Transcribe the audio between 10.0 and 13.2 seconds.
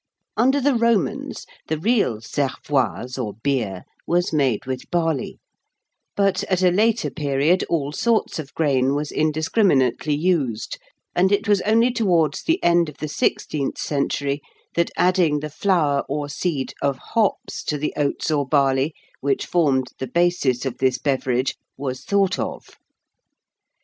used; and it was only towards the end of the